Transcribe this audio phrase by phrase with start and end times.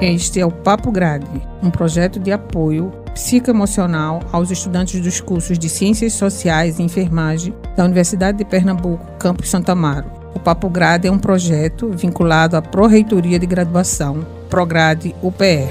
[0.00, 1.26] Este é o Papo Grade,
[1.62, 7.84] um projeto de apoio psicoemocional aos estudantes dos cursos de Ciências Sociais e Enfermagem da
[7.84, 10.10] Universidade de Pernambuco, campus Santa Amaro.
[10.34, 15.68] O Papo Grade é um projeto vinculado à Pró-Reitoria de Graduação, Prograde UPE.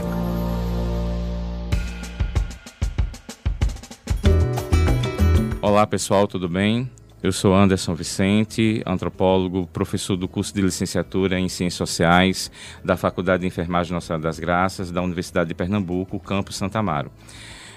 [5.60, 6.88] Olá pessoal, tudo bem?
[7.22, 12.50] Eu sou Anderson Vicente, antropólogo, professor do curso de licenciatura em Ciências Sociais
[12.84, 17.12] da Faculdade de Enfermagem Nossa Senhora das Graças da Universidade de Pernambuco, campus Santa Amaro.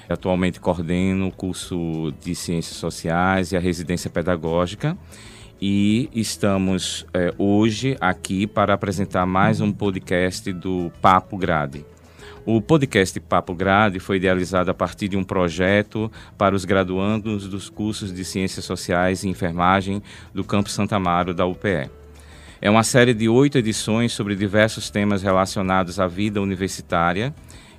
[0.09, 4.97] Atualmente coordeno o curso de Ciências Sociais e a residência pedagógica
[5.61, 11.84] e estamos é, hoje aqui para apresentar mais um podcast do Papo Grade.
[12.45, 17.71] O podcast Papo Grade foi idealizado a partir de um projeto para os graduandos dos
[17.71, 20.03] cursos de Ciências Sociais e Enfermagem
[20.35, 21.89] do Campus Santa Amaro da UPE.
[22.61, 27.33] É uma série de oito edições sobre diversos temas relacionados à vida universitária.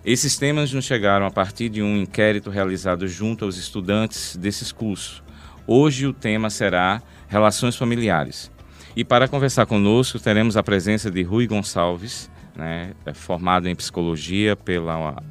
[0.06, 5.22] Esses temas nos chegaram a partir de um inquérito realizado junto aos estudantes desses cursos.
[5.68, 8.50] Hoje o tema será Relações Familiares.
[8.96, 14.56] E para conversar conosco, teremos a presença de Rui Gonçalves, né, é formado em psicologia
[14.56, 15.22] pela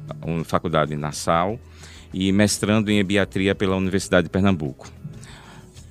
[0.45, 1.59] Faculdade Nassau
[2.13, 4.89] e mestrando em ebiatria pela Universidade de Pernambuco.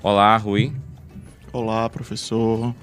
[0.03, 0.73] Olá, Rui.
[1.53, 2.75] Olá, professor.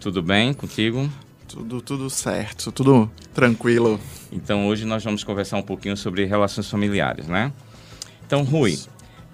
[0.00, 1.10] Tudo bem contigo?
[1.48, 4.00] Tudo, tudo certo, tudo tranquilo.
[4.30, 7.52] Então hoje nós vamos conversar um pouquinho sobre relações familiares, né?
[8.26, 8.76] Então, Rui,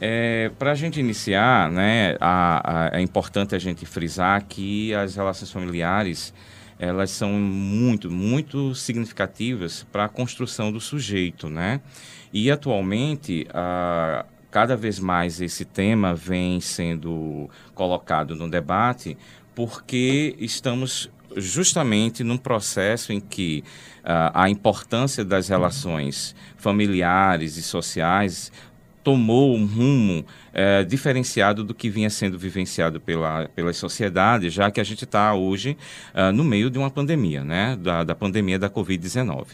[0.00, 5.16] é, para a gente iniciar, né, a, a, é importante a gente frisar que as
[5.16, 6.34] relações familiares
[6.78, 11.80] elas são muito, muito significativas para a construção do sujeito, né?
[12.32, 19.16] E atualmente, a, cada vez mais esse tema vem sendo colocado no debate
[19.54, 23.64] porque estamos justamente num processo em que
[24.00, 28.52] uh, a importância das relações familiares e sociais
[29.02, 34.80] tomou um rumo é, diferenciado do que vinha sendo vivenciado pela, pelas sociedades, já que
[34.80, 35.76] a gente está hoje
[36.14, 37.76] uh, no meio de uma pandemia, né?
[37.80, 39.46] da, da pandemia da Covid-19.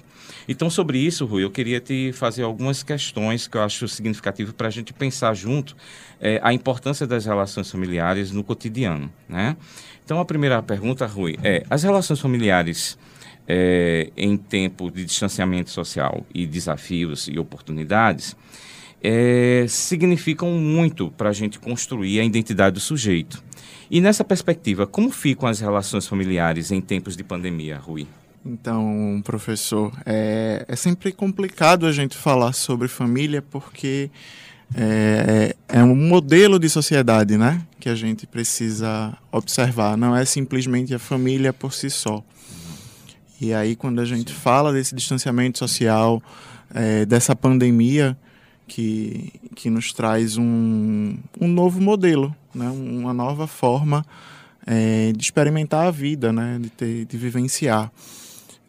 [0.47, 4.69] Então, sobre isso, Rui, eu queria te fazer algumas questões que eu acho significativo para
[4.69, 5.77] a gente pensar junto
[6.21, 9.13] é, a importância das relações familiares no cotidiano.
[9.29, 9.57] Né?
[10.05, 12.99] Então, a primeira pergunta, Rui, é: as relações familiares
[13.47, 18.35] é, em tempo de distanciamento social e desafios e oportunidades
[19.03, 23.43] é, significam muito para a gente construir a identidade do sujeito.
[23.91, 28.07] E nessa perspectiva, como ficam as relações familiares em tempos de pandemia, Rui?
[28.45, 34.11] Então, professor, é, é sempre complicado a gente falar sobre família porque
[34.75, 37.63] é, é, um modelo de sociedade, né?
[37.81, 39.97] Que a gente precisa observar.
[39.97, 42.23] Não é simplesmente a família por si só.
[43.41, 46.23] E aí, quando a gente fala desse distanciamento social,
[46.75, 48.17] é, dessa pandemia,
[48.69, 52.69] que, que nos traz um, um novo modelo, né?
[52.69, 54.05] uma nova forma
[54.67, 56.59] é, de experimentar a vida, né?
[56.61, 57.91] de, ter, de vivenciar.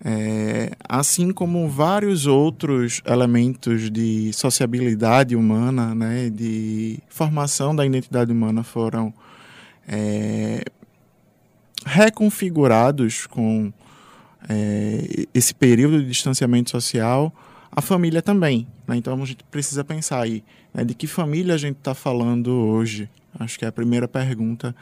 [0.04, 6.30] É, assim como vários outros elementos de sociabilidade humana, né?
[6.30, 9.14] de formação da identidade humana foram
[9.88, 10.64] é,
[11.86, 13.72] reconfigurados com
[14.48, 17.34] é, esse período de distanciamento social,
[17.72, 18.68] a família também.
[18.88, 18.97] Né?
[18.97, 20.44] Então a gente precisa pensar aí
[20.74, 20.84] né?
[20.84, 23.09] de que família a gente está falando hoje.
[23.40, 24.75] Acho que é a primeira pergunta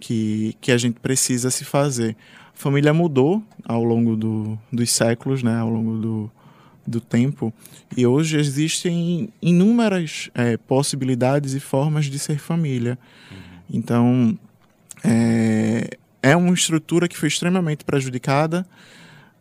[0.00, 2.16] que, que a gente precisa se fazer.
[2.54, 5.56] A família mudou ao longo do, dos séculos, né?
[5.56, 6.30] ao longo do,
[6.86, 7.52] do tempo,
[7.96, 12.98] e hoje existem inúmeras é, possibilidades e formas de ser família.
[13.30, 13.38] Uhum.
[13.70, 14.38] Então,
[15.04, 15.90] é,
[16.22, 18.66] é uma estrutura que foi extremamente prejudicada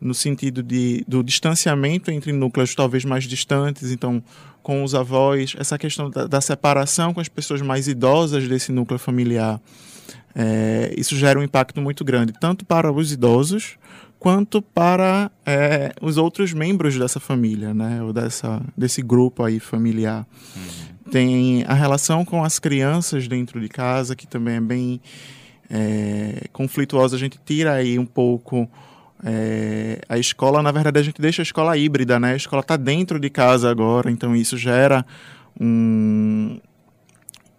[0.02, 4.24] no sentido de, do distanciamento entre núcleos talvez mais distantes, então
[4.64, 9.00] com os avós, essa questão da, da separação com as pessoas mais idosas desse núcleo
[9.00, 9.62] familiar,
[10.36, 13.78] é, isso gera um impacto muito grande, tanto para os idosos
[14.20, 20.28] quanto para é, os outros membros dessa família, né, ou dessa, desse grupo aí familiar.
[20.56, 21.12] Uhum.
[21.12, 25.02] Tem a relação com as crianças dentro de casa, que também é bem
[25.70, 27.16] é, conflituosa.
[27.16, 28.70] A gente tira aí um pouco
[29.24, 32.34] é, a escola, na verdade, a gente deixa a escola híbrida, né?
[32.34, 35.06] A escola está dentro de casa agora, então isso gera
[35.60, 36.60] um,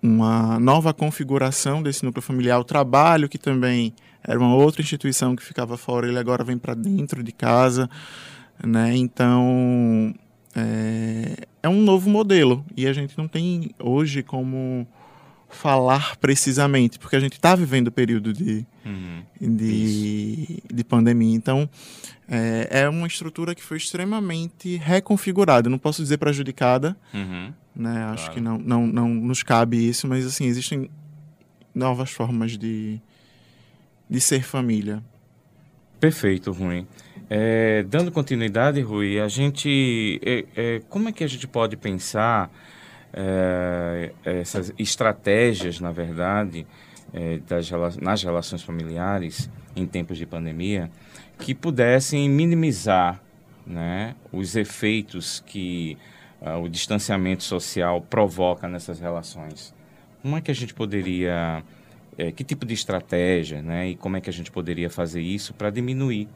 [0.02, 2.58] uma nova configuração desse núcleo familiar.
[2.58, 3.94] O trabalho, que também
[4.24, 7.88] era uma outra instituição que ficava fora, ele agora vem para dentro de casa,
[8.64, 8.96] né?
[8.96, 10.14] Então,
[10.54, 14.86] é, é um novo modelo e a gente não tem hoje como
[15.54, 19.22] falar precisamente, porque a gente está vivendo o período de, uhum.
[19.40, 21.34] de, de, pandemia.
[21.34, 21.68] Então,
[22.28, 25.68] é, é, uma estrutura que foi extremamente reconfigurada.
[25.68, 27.52] Não posso dizer prejudicada, uhum.
[27.74, 28.04] né?
[28.04, 28.34] Acho claro.
[28.34, 30.90] que não, não, não nos cabe isso, mas assim, existem
[31.74, 33.00] novas formas de,
[34.08, 35.02] de ser família.
[36.00, 36.86] Perfeito, Rui.
[37.30, 42.50] É, dando continuidade, Rui, a gente, é, é, como é que a gente pode pensar
[43.12, 46.66] é, essas estratégias, na verdade,
[47.12, 50.90] é, das, nas relações familiares em tempos de pandemia,
[51.38, 53.20] que pudessem minimizar
[53.66, 55.96] né, os efeitos que
[56.40, 59.74] uh, o distanciamento social provoca nessas relações.
[60.20, 61.62] Como é que a gente poderia,
[62.16, 65.54] é, que tipo de estratégia, né, e como é que a gente poderia fazer isso
[65.54, 66.28] para diminuir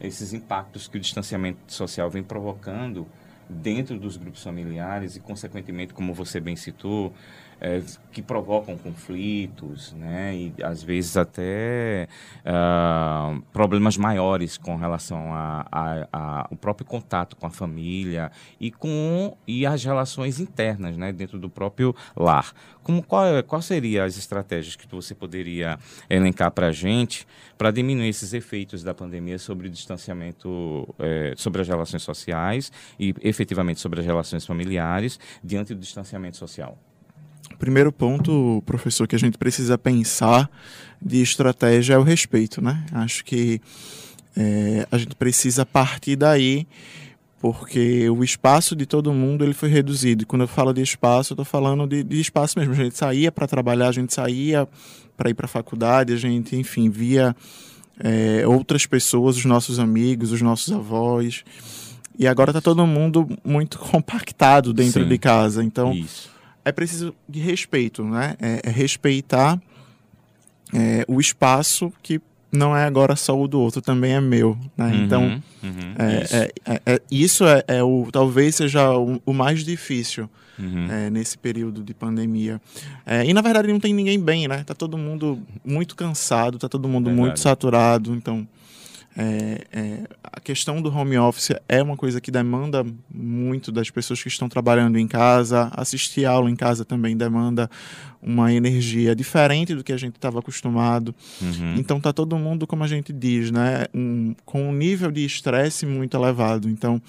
[0.00, 3.06] esses impactos que o distanciamento social vem provocando
[3.48, 7.14] dentro dos grupos familiares e, consequentemente, como você bem citou,
[7.60, 7.82] é,
[8.12, 10.34] que provocam conflitos, né?
[10.34, 12.08] E às vezes até
[12.44, 19.84] uh, problemas maiores com relação ao próprio contato com a família e com e as
[19.84, 21.12] relações internas, né?
[21.12, 22.52] Dentro do próprio lar.
[22.82, 25.78] Como qual, qual seriam as estratégias que você poderia
[26.08, 27.26] elencar para a gente
[27.56, 33.14] para diminuir esses efeitos da pandemia sobre o distanciamento, é, sobre as relações sociais e
[33.20, 36.78] efetivamente sobre as relações familiares diante do distanciamento social?
[37.56, 40.50] Primeiro ponto, professor, que a gente precisa pensar
[41.00, 42.84] de estratégia é o respeito, né?
[42.92, 43.60] Acho que
[44.36, 46.66] é, a gente precisa partir daí,
[47.40, 50.22] porque o espaço de todo mundo ele foi reduzido.
[50.22, 52.72] E quando eu falo de espaço, eu estou falando de, de, espaço mesmo.
[52.72, 54.66] A gente saía para trabalhar, a gente saía
[55.16, 57.34] para ir para a faculdade, a gente, enfim, via
[58.00, 61.44] é, outras pessoas, os nossos amigos, os nossos avós.
[62.18, 65.62] E agora está todo mundo muito compactado dentro Sim, de casa.
[65.62, 66.37] Então, isso
[66.68, 68.36] é preciso de respeito, né?
[68.40, 69.60] É, é respeitar
[70.72, 72.20] é, o espaço que
[72.50, 74.86] não é agora só o do outro, também é meu, né?
[74.86, 76.34] Uhum, então, uhum, é, isso.
[76.34, 81.10] É, é, é isso é, o talvez seja o, o mais difícil uhum.
[81.10, 82.60] nesse período de pandemia.
[83.26, 84.64] e na verdade não tem ninguém bem, né?
[84.64, 87.20] Tá todo mundo muito cansado, tá todo mundo verdade.
[87.26, 88.46] muito saturado, então
[89.20, 94.22] é, é, a questão do home office é uma coisa que demanda muito das pessoas
[94.22, 95.72] que estão trabalhando em casa.
[95.72, 97.68] Assistir aula em casa também demanda
[98.22, 101.12] uma energia diferente do que a gente estava acostumado.
[101.42, 101.74] Uhum.
[101.76, 105.84] Então tá todo mundo, como a gente diz, né, um, com um nível de estresse
[105.84, 106.70] muito elevado.
[106.70, 107.02] Então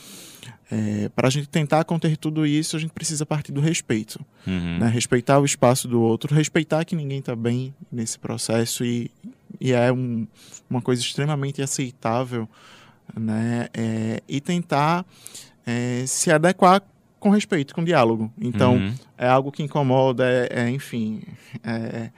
[0.72, 4.20] é, para a gente tentar conter tudo isso, a gente precisa partir do respeito.
[4.48, 4.80] Uhum.
[4.80, 4.88] Né?
[4.88, 9.12] Respeitar o espaço do outro, respeitar que ninguém está bem nesse processo e,
[9.60, 10.28] e é um,
[10.70, 12.48] uma coisa extremamente aceitável,
[13.18, 13.68] né?
[13.74, 15.06] É, e tentar
[15.66, 16.82] é, se adequar
[17.20, 18.32] com respeito, com diálogo.
[18.40, 18.94] Então, uhum.
[19.18, 21.22] é algo que incomoda, é, é enfim.
[21.64, 22.10] É,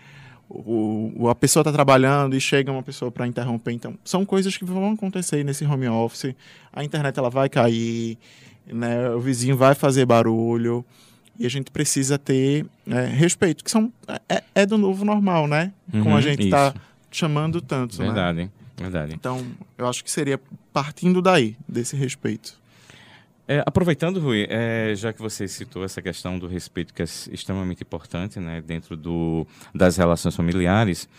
[0.47, 3.71] o, a pessoa está trabalhando e chega uma pessoa para interromper.
[3.71, 6.35] Então, são coisas que vão acontecer nesse home office.
[6.71, 8.17] A internet ela vai cair,
[8.67, 9.09] né?
[9.09, 10.85] o vizinho vai fazer barulho.
[11.39, 13.91] E a gente precisa ter é, respeito, que são,
[14.29, 15.71] é, é, do novo normal, né?
[15.89, 16.71] Como a uhum, gente está
[17.11, 17.99] chamando tanto.
[17.99, 18.05] Né?
[18.05, 18.49] Verdade, né?
[18.77, 19.13] verdade.
[19.13, 19.45] Então,
[19.77, 20.39] eu acho que seria
[20.73, 22.59] partindo daí, desse respeito.
[23.47, 27.83] É, aproveitando, Rui, é, já que você citou essa questão do respeito, que é extremamente
[27.83, 31.09] importante né, dentro do, das relações familiares,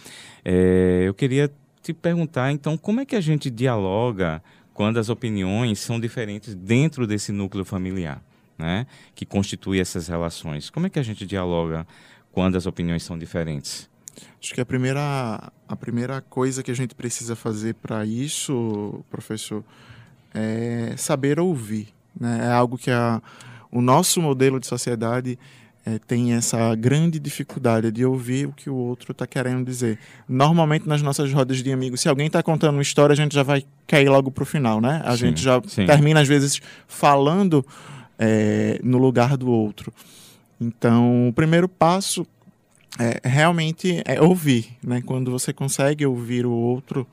[0.43, 1.53] é, eu queria
[1.83, 4.43] te perguntar, então, como é que a gente dialoga
[4.73, 8.23] quando as opiniões são diferentes dentro desse núcleo familiar,
[8.57, 10.71] né, que constitui essas relações?
[10.71, 11.87] Como é que a gente dialoga
[12.31, 13.91] quando as opiniões são diferentes?
[14.41, 19.65] Acho que a primeira, a primeira coisa que a gente precisa fazer para isso, professor,
[20.35, 21.89] é saber ouvir.
[22.19, 22.41] Né?
[22.43, 23.23] É algo que a,
[23.71, 25.39] o nosso modelo de sociedade
[25.85, 29.99] é, tem essa grande dificuldade de ouvir o que o outro está querendo dizer.
[30.29, 33.43] Normalmente, nas nossas rodas de amigos, se alguém está contando uma história, a gente já
[33.43, 35.03] vai cair logo para o final, né?
[35.05, 35.87] A sim, gente já sim.
[35.87, 37.65] termina, às vezes, falando
[38.19, 39.93] é, no lugar do outro.
[40.61, 42.25] Então, o primeiro passo
[42.99, 45.03] é, realmente é ouvir, né?
[45.05, 47.07] Quando você consegue ouvir o outro,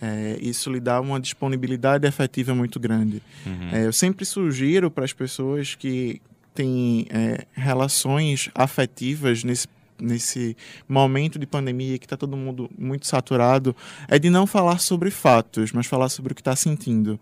[0.00, 3.22] é, isso lhe dá uma disponibilidade afetiva muito grande.
[3.44, 3.68] Uhum.
[3.72, 6.20] É, eu sempre sugiro para as pessoas que
[6.54, 9.66] têm é, relações afetivas nesse
[10.00, 10.56] nesse
[10.88, 13.74] momento de pandemia que está todo mundo muito saturado,
[14.06, 17.18] é de não falar sobre fatos, mas falar sobre o que está sentindo.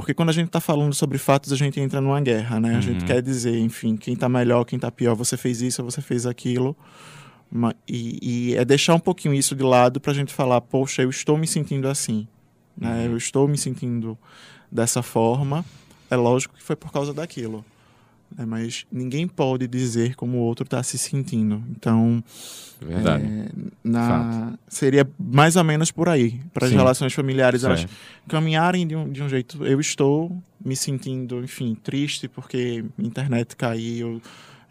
[0.00, 2.76] Porque quando a gente está falando sobre fatos, a gente entra numa guerra, né?
[2.76, 3.06] A gente uhum.
[3.06, 6.74] quer dizer, enfim, quem está melhor, quem está pior, você fez isso, você fez aquilo.
[7.86, 11.10] E, e, é deixar um pouquinho isso de lado para a gente falar, poxa, eu
[11.10, 12.26] estou me sentindo assim,
[12.74, 12.94] né?
[12.94, 13.12] Uhum.
[13.12, 14.16] Eu estou me sentindo
[14.72, 15.66] dessa forma.
[16.08, 17.62] É lógico que foi por causa daquilo.
[18.36, 18.44] Né?
[18.46, 21.62] mas ninguém pode dizer como o outro está se sentindo.
[21.70, 22.22] Então,
[22.80, 23.24] Verdade.
[23.24, 23.48] é,
[23.84, 27.86] na, seria mais ou menos por aí, para as relações familiares elas
[28.28, 29.64] caminharem de um, de um jeito.
[29.64, 34.20] Eu estou me sentindo, enfim, triste porque a internet caiu.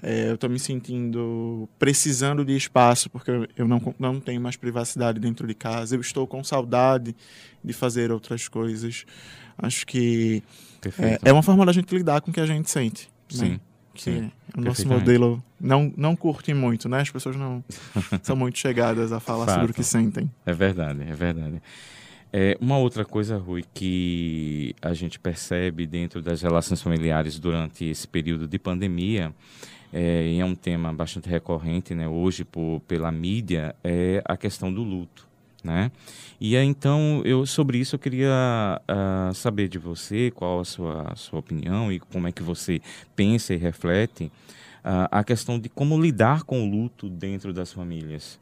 [0.02, 5.20] é, eu estou me sentindo precisando de espaço porque eu- não, não tenho mais privacidade
[5.20, 5.96] dentro de casa.
[5.96, 7.14] Eu estou com saudade
[7.64, 9.06] de fazer outras coisas.
[9.58, 10.42] Acho que
[10.98, 13.10] é, é uma forma da gente lidar com o que a gente sente.
[13.38, 13.48] Né?
[13.48, 13.60] Sim.
[13.94, 14.32] Que Sim.
[14.58, 17.02] o nosso modelo não, não curte muito, né?
[17.02, 17.64] As pessoas não
[18.24, 19.76] são muito chegadas a falar sobre o Fato.
[19.76, 20.32] que sentem.
[20.46, 21.62] É verdade, é verdade.
[22.32, 28.08] É, uma outra coisa, Rui, que a gente percebe dentro das relações familiares durante esse
[28.08, 29.34] período de pandemia,
[29.92, 34.72] é, e é um tema bastante recorrente né, hoje por, pela mídia, é a questão
[34.72, 35.28] do luto.
[35.64, 35.92] Né?
[36.40, 41.40] E então, eu, sobre isso eu queria ah, saber de você qual a sua, sua
[41.40, 42.82] opinião e como é que você
[43.14, 44.32] pensa e reflete
[44.84, 48.40] ah, a questão de como lidar com o luto dentro das famílias.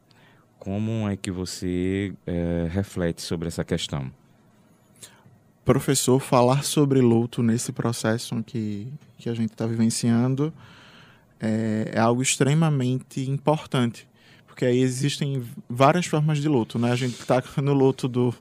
[0.60, 4.12] Como é que você eh, reflete sobre essa questão?
[5.64, 10.54] Professor, falar sobre luto nesse processo que, que a gente está vivenciando
[11.40, 14.08] é, é algo extremamente importante.
[14.58, 16.92] Porque aí existem várias formas de luto, né?
[16.92, 18.34] A gente está no luto do,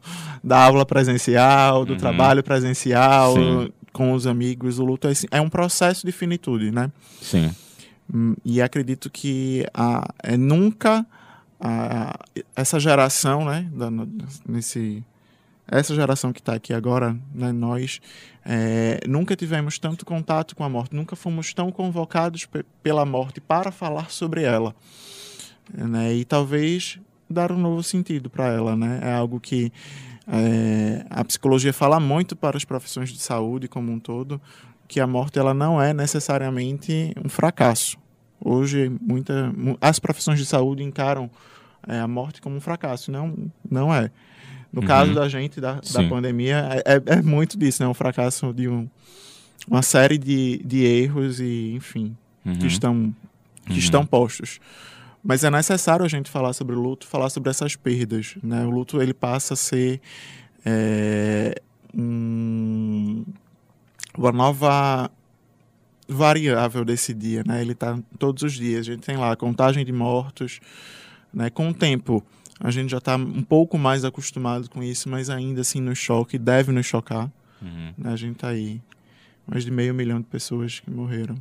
[0.43, 1.99] da aula presencial, do Uhum.
[1.99, 3.71] trabalho presencial, Sim.
[3.93, 4.79] com os amigos.
[4.79, 6.91] O luto é, é um processo de finitude, né?
[7.21, 7.55] Sim,
[8.13, 11.05] Hum, E acredito que a, é nunca
[11.61, 12.19] a-
[12.55, 13.91] essa geração, né, da-
[14.49, 15.05] nesse,
[15.69, 18.01] essa geração que está aqui agora, né, nós
[18.43, 23.39] é, nunca tivemos tanto contato com a morte, nunca fomos tão convocados pe- pela morte
[23.41, 24.73] para falar sobre ela,
[25.73, 29.73] né, e talvez dar um novo sentido para ela, né, é algo que
[30.29, 34.41] é, a psicologia fala muito para as profissões de saúde como um todo,
[34.89, 37.97] que a morte ela não é necessariamente um fracasso.
[38.41, 41.31] Hoje, muita, mu- as profissões de saúde encaram
[41.89, 43.11] é, a morte como um fracasso.
[43.11, 43.35] Não,
[43.69, 44.11] não é.
[44.73, 44.87] No Uhum.
[44.87, 47.89] caso da gente, da, da pandemia, é, é- é muito disso, né?
[47.89, 48.89] Um fracasso de um,
[49.67, 52.55] uma série de, de erros e, enfim, Uhum.
[52.59, 53.15] que, estão,
[53.67, 53.79] que Uhum.
[53.79, 54.61] estão postos.
[55.27, 58.37] Mas é necessário a gente falar sobre o luto, falar sobre essas perdas.
[58.43, 58.65] Né?
[58.65, 60.01] O luto ele passa a ser
[60.65, 61.61] é,
[61.93, 63.25] um-
[64.17, 65.11] uma nova
[66.09, 67.43] variável desse dia.
[67.47, 67.61] Né?
[67.61, 68.81] Ele está todos os dias.
[68.89, 70.61] A gente tem lá a contagem de mortos.
[71.35, 71.51] Né?
[71.51, 72.25] Com o tempo,
[72.61, 76.39] a gente já está um pouco mais acostumado com isso, mas ainda assim nos choque,
[76.39, 77.31] deve nos chocar.
[77.61, 77.93] Uhum.
[77.99, 78.13] Né?
[78.13, 78.81] A gente está aí.
[79.47, 81.37] Mais de meio milhão de pessoas que morreram.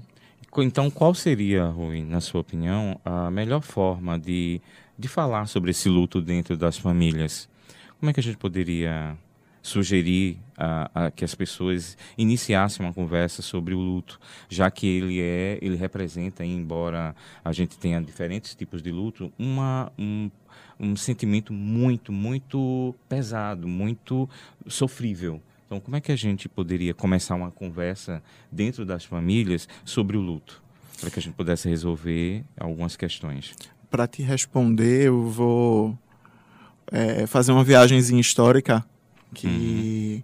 [0.57, 4.61] Então, qual seria, Rui, na sua opinião, a melhor forma de,
[4.97, 7.49] de falar sobre esse luto dentro das famílias?
[7.99, 9.17] Como é que a gente poderia
[9.65, 15.19] sugerir a, a que as pessoas iniciassem uma conversa sobre o luto, já que ele
[15.19, 20.29] é, ele representa, embora a gente tenha diferentes tipos de luto, uma, um,
[20.79, 24.29] um sentimento muito, muito pesado, muito
[24.67, 25.41] sofrível.
[25.65, 30.21] Então, como é que a gente poderia começar uma conversa dentro das famílias sobre o
[30.21, 30.61] luto,
[30.99, 33.55] para que a gente pudesse resolver algumas questões?
[33.95, 35.97] para te responder, eu vou
[36.91, 38.85] é, fazer uma viagemzinha histórica
[39.33, 40.21] que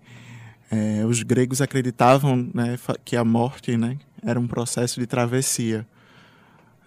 [0.70, 5.88] é, os gregos acreditavam né, que a morte né, era um processo de travessia.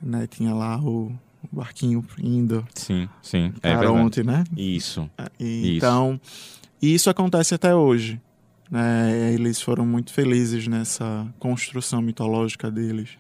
[0.01, 0.27] Né?
[0.27, 1.11] Tinha lá o,
[1.43, 4.23] o barquinho indo Sim, sim, é verdade.
[4.23, 4.45] Né?
[4.55, 5.09] Isso.
[5.41, 5.77] E, Isso.
[5.77, 6.21] Então,
[6.83, 8.21] isso acontece até hoje.
[8.71, 9.33] Né?
[9.33, 13.11] Eles foram muito felizes nessa construção mitológica deles.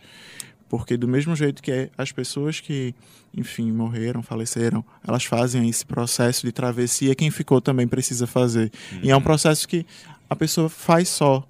[0.68, 2.94] Porque do mesmo jeito que as pessoas que,
[3.36, 8.72] enfim, morreram, faleceram, elas fazem esse processo de travessia, quem ficou também precisa fazer.
[9.02, 9.86] E é um processo que
[10.28, 11.46] a pessoa faz só.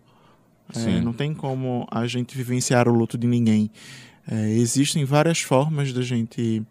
[0.74, 3.70] É, não tem como a gente vivenciar o luto de ninguém.
[4.26, 6.62] É, existem várias formas da gente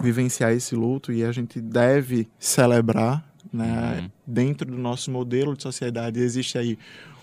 [0.00, 4.00] vivenciar esse luto e a gente deve celebrar, né?
[4.00, 4.10] Uhum.
[4.26, 6.78] Dentro do nosso modelo de sociedade existe aí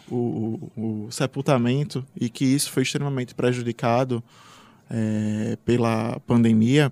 [0.09, 4.23] o, o, o sepultamento e que isso foi extremamente prejudicado
[4.89, 6.91] é, pela pandemia.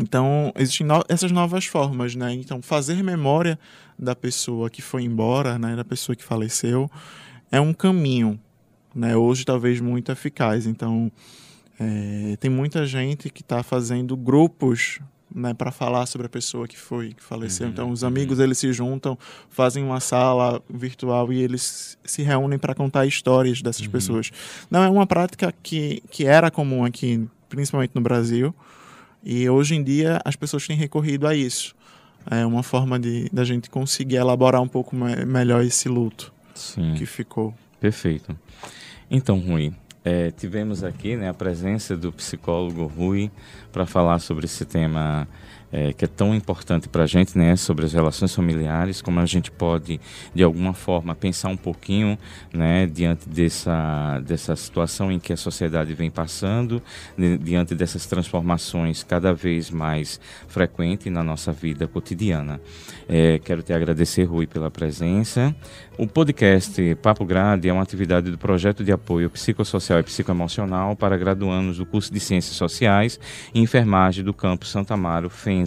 [0.00, 2.32] Então, existem no- essas novas formas, né?
[2.34, 3.58] Então, fazer memória
[3.98, 5.76] da pessoa que foi embora, né?
[5.76, 6.90] Da pessoa que faleceu,
[7.50, 8.38] é um caminho,
[8.94, 9.16] né?
[9.16, 10.66] Hoje, talvez, muito eficaz.
[10.66, 11.12] Então,
[11.78, 14.98] é, tem muita gente que está fazendo grupos
[15.34, 17.66] né, para falar sobre a pessoa que foi que faleceu.
[17.66, 18.08] Uhum, então, os uhum.
[18.08, 19.18] amigos eles se juntam,
[19.50, 23.90] fazem uma sala virtual e eles se reúnem para contar histórias dessas Uhum.
[23.92, 24.30] pessoas.
[24.70, 28.54] Não é uma prática que, que era comum aqui, principalmente no Brasil,
[29.24, 31.74] e hoje em dia as pessoas têm recorrido a isso.
[32.30, 36.94] É uma forma de da gente conseguir elaborar um pouco me- melhor esse luto Sim.
[36.96, 37.52] que ficou.
[37.80, 38.34] Perfeito.
[39.10, 39.72] Então, Rui,
[40.04, 43.30] É, tivemos aqui né, a presença do psicólogo Rui
[43.72, 45.26] para falar sobre esse tema
[45.74, 49.26] é, que é tão importante para a gente, né, sobre as relações familiares, como a
[49.26, 50.00] gente pode,
[50.32, 52.16] de alguma forma, pensar um pouquinho,
[52.52, 56.80] né, diante dessa, dessa situação em que a sociedade vem passando,
[57.40, 62.60] diante dessas transformações cada vez mais frequentes na nossa vida cotidiana.
[63.08, 65.54] É, quero te agradecer, Rui, pela presença.
[65.98, 71.16] O podcast Papo Grade é uma atividade do projeto de apoio psicossocial e psicoemocional para
[71.16, 73.18] graduandos do curso de Ciências Sociais
[73.52, 75.63] e Enfermagem do campus Santa Amaro, FEM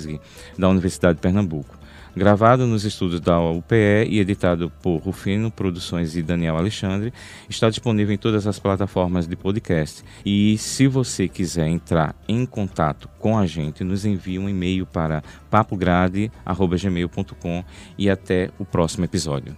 [0.57, 1.77] da Universidade de Pernambuco.
[2.17, 7.13] Gravado nos estudos da UPE e editado por Rufino Produções e Daniel Alexandre,
[7.47, 10.03] está disponível em todas as plataformas de podcast.
[10.25, 15.21] E se você quiser entrar em contato com a gente, nos envie um e-mail para
[15.51, 17.63] papograde.gmail.com
[17.99, 19.55] e até o próximo episódio.